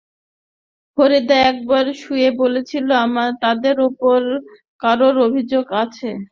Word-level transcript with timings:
ফরিদা 0.97 1.37
একবার 1.51 1.85
শুধু 2.01 2.15
বলেছিলেন, 2.41 2.97
আমাদের 3.05 3.75
ওপর 3.89 4.19
কারোর 4.81 5.15
অভিশাপ 5.27 5.67
আছে। 5.83 6.09